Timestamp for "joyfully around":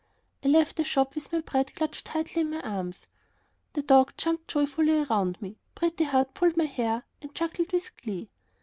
4.47-5.39